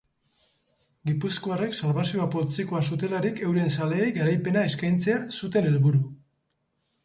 Gipuzkoarrek 1.09 1.77
salbazio 1.81 2.25
poltsikoan 2.37 2.87
zutelarik 2.91 3.43
euren 3.51 3.71
zaleei 3.77 4.09
garaipena 4.19 4.67
eskaintzea 4.73 5.23
zuten 5.41 5.73
helburu. 5.73 6.07